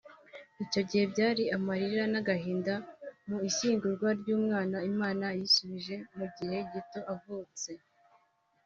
Icyo 0.63 0.81
gihe 0.89 1.03
byari 1.13 1.43
amarira 1.57 2.03
n’agahinda 2.11 2.73
mu 3.27 3.37
ishyingurwa 3.49 4.07
ry’uwo 4.19 4.41
mwana 4.47 4.77
Imana 4.91 5.25
yisubije 5.39 5.95
nyuma 5.99 6.23
y’igihe 6.25 6.57
gito 6.73 6.99
avutse 7.13 7.71